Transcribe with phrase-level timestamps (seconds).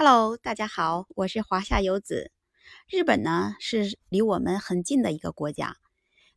[0.00, 2.30] Hello，大家好，我是华夏游子。
[2.88, 5.76] 日本呢是离我们很近的一个国家，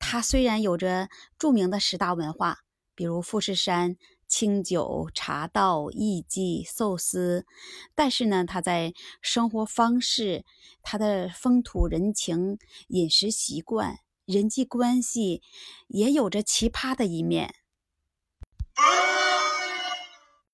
[0.00, 2.58] 它虽然有着著名的十大文化，
[2.96, 3.96] 比如富士山、
[4.26, 7.46] 清酒、茶道、艺伎、寿司，
[7.94, 10.44] 但是呢，它在生活方式、
[10.82, 12.58] 它的风土人情、
[12.88, 15.42] 饮食习惯、人际关系，
[15.86, 17.54] 也有着奇葩的一面。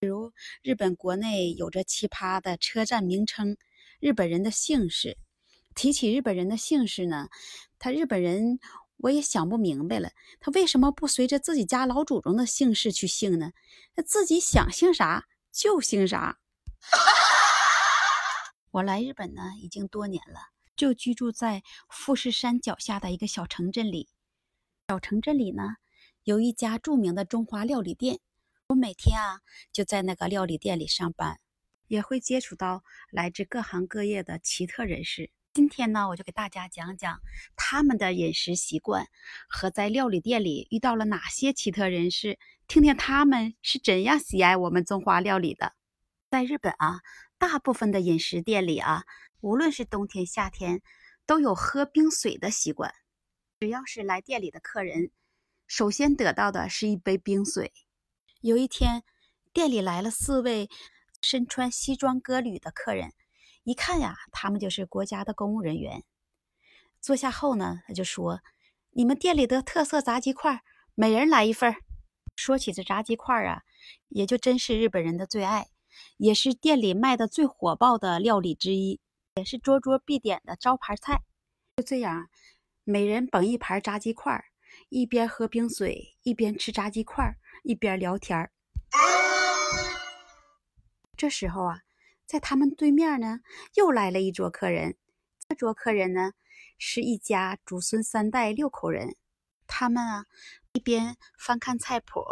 [0.00, 0.32] 比如，
[0.62, 3.58] 日本国内有着奇葩的车站名称，
[4.00, 5.18] 日本人的姓氏。
[5.74, 7.28] 提起日本人的姓氏呢，
[7.78, 8.58] 他日本人
[8.96, 13.52] 我也想不明白了，他为什么不随着自己家老祖宗的姓氏去姓呢？
[13.94, 16.40] 他自己想姓啥就姓啥。
[18.70, 20.40] 我来日本呢已经多年了，
[20.74, 24.08] 就居住在富士山脚下的一个小城镇里。
[24.88, 25.76] 小城镇里呢
[26.24, 28.18] 有一家著名的中华料理店。
[28.70, 29.40] 我每天啊
[29.72, 31.40] 就在那个料理店里上班，
[31.88, 35.32] 也会接触到来自各行各业的奇特人士。
[35.52, 37.18] 今天呢，我就给大家讲讲
[37.56, 39.08] 他们的饮食习惯
[39.48, 45.72] 和在料理店里遇到了哪些奇特人士，听听他们是怎样喜爱我们中华料理的。
[46.30, 47.00] 在日本啊，
[47.38, 49.02] 大部分的饮食店里啊，
[49.40, 50.80] 无论是冬天夏天，
[51.26, 52.94] 都有喝冰水的习惯。
[53.58, 55.10] 只要是来店里的客人，
[55.66, 57.72] 首先得到的是一杯冰水。
[58.42, 59.02] 有一天，
[59.52, 60.70] 店里来了四位
[61.20, 63.12] 身穿西装革履的客人，
[63.64, 66.02] 一看呀，他们就是国家的公务人员。
[67.02, 68.40] 坐下后呢，他就说
[68.92, 70.62] ：“你们店里的特色炸鸡块，
[70.94, 71.74] 每人来一份。”
[72.34, 73.60] 说起这炸鸡块啊，
[74.08, 75.68] 也就真是日本人的最爱，
[76.16, 79.00] 也是店里卖的最火爆的料理之一，
[79.34, 81.20] 也是桌桌必点的招牌菜。
[81.76, 82.30] 就这样，
[82.84, 84.42] 每人捧一盘炸鸡块，
[84.88, 87.36] 一边喝冰水，一边吃炸鸡块。
[87.62, 88.50] 一边聊天儿，
[91.16, 91.80] 这时候啊，
[92.26, 93.40] 在他们对面呢，
[93.74, 94.96] 又来了一桌客人。
[95.48, 96.32] 这桌客人呢，
[96.78, 99.16] 是一家祖孙三代六口人。
[99.66, 100.24] 他们啊，
[100.72, 102.24] 一边翻看菜谱，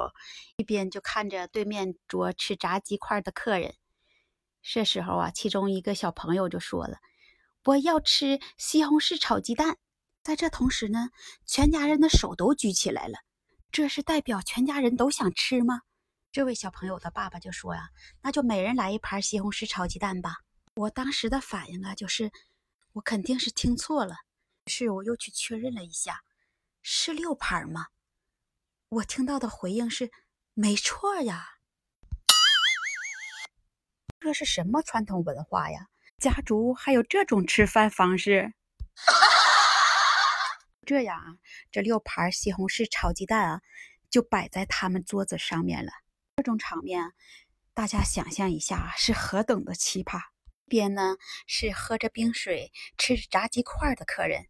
[0.57, 3.75] 一边就看着对面桌吃炸鸡块的客人。
[4.63, 6.99] 这时候啊，其中一个小朋友就说了
[7.67, 9.77] ：“我要吃西红柿炒鸡蛋。”
[10.25, 11.11] 在这同时呢，
[11.47, 13.19] 全家人的手都举起来了。
[13.71, 15.83] 这是代表全家人都想吃吗？
[16.31, 17.89] 这位小朋友的爸爸就说呀
[18.23, 20.37] ：“那就每人来一盘西红柿炒鸡蛋吧。”
[20.77, 22.31] 我当时的反应啊，就是
[22.93, 24.15] 我肯定是听错了。
[24.67, 26.21] 于是我又去确认了一下，
[26.83, 27.87] 是六盘吗？
[28.89, 30.11] 我听到的回应是
[30.55, 31.47] ：“没错呀。”
[34.21, 35.89] 这是什么传统文化呀？
[36.19, 38.53] 家族还有这种吃饭方式？
[40.89, 41.37] 这样啊，
[41.71, 43.61] 这六盘西红柿炒鸡蛋啊，
[44.09, 45.93] 就摆在他们桌子上面了。
[46.37, 47.13] 这种场面，
[47.75, 50.19] 大家想象一下，是何等的奇葩！
[50.65, 51.17] 一边呢
[51.47, 54.47] 是喝着冰水、吃着炸鸡块的客人，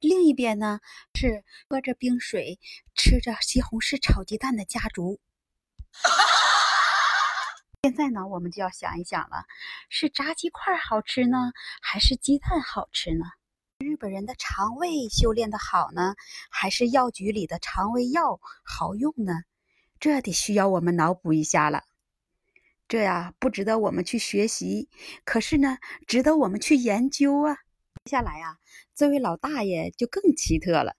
[0.00, 0.80] 另一边呢
[1.14, 2.58] 是喝着冰水、
[2.94, 5.20] 吃着西红柿炒鸡蛋的家族。
[7.82, 9.44] 现在呢，我们就要想一想了：
[9.90, 11.52] 是炸鸡块好吃呢，
[11.82, 13.26] 还是鸡蛋好吃呢？
[13.82, 16.14] 日本人的肠胃修炼的好呢，
[16.50, 19.42] 还是药局里的肠胃药好用呢？
[19.98, 21.82] 这得需要我们脑补一下了。
[22.88, 24.88] 这呀不值得我们去学习，
[25.24, 27.56] 可是呢，值得我们去研究啊。
[28.04, 28.58] 接下来啊，
[28.94, 30.96] 这位老大爷就更奇特了，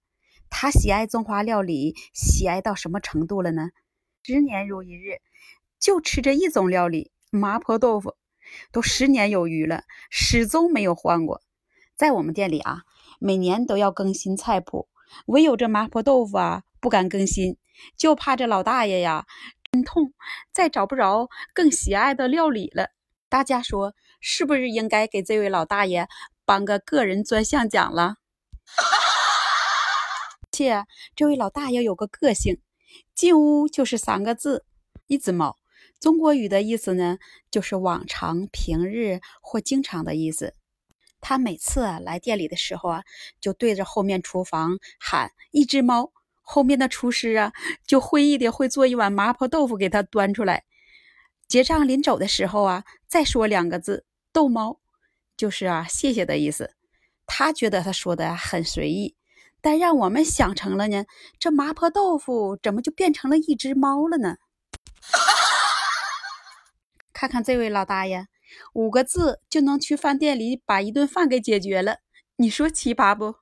[0.49, 3.69] 他喜爱中华料理，喜爱到什么程度了呢？
[4.23, 5.21] 十年如一日，
[5.79, 8.15] 就吃这一种料理——麻婆豆腐，
[8.71, 11.41] 都十年有余了，始终没有换过。
[12.03, 12.81] 在我们店里啊，
[13.17, 14.89] 每年都要更新菜谱，
[15.27, 17.55] 唯有这麻婆豆腐啊不敢更新，
[17.95, 19.25] 就怕这老大爷呀
[19.71, 20.11] 心痛，
[20.51, 22.89] 再找不着更喜爱的料理了。
[23.29, 26.09] 大家说是不是应该给这位老大爷
[26.43, 28.15] 颁个个人专项奖了？
[30.51, 30.83] 且
[31.15, 32.59] 这位老大爷有个个性，
[33.15, 34.65] 进屋就是三个字：
[35.07, 35.57] 一只猫。
[36.01, 37.17] 中国语的意思呢，
[37.49, 40.53] 就是往常、平日或经常的意思。
[41.25, 43.01] 他每次来店里的时候啊，
[43.39, 46.11] 就对着后面厨房喊“一只猫”，
[46.43, 47.53] 后面的厨师啊
[47.87, 50.65] 就会意的会做一碗麻婆豆腐给他端出来。
[51.47, 54.81] 结账临走的时候啊，再说两个字“逗猫”，
[55.37, 56.75] 就是啊谢谢的意思。
[57.25, 59.15] 他觉得他说的很随意，
[59.61, 61.05] 但让我们想成了呢，
[61.39, 64.35] 这麻婆豆腐怎么就变成了一只猫了呢？
[67.13, 68.27] 看看这位老大爷。
[68.73, 71.97] 五个字就能去饭店里把一顿饭给解决了，
[72.35, 73.35] 你说奇葩不？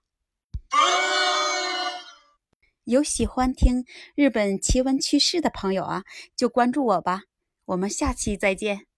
[2.83, 3.85] 有喜欢听
[4.15, 6.03] 日本奇闻趣事的朋友啊，
[6.35, 7.23] 就关注我吧，
[7.65, 8.90] 我们下期再见。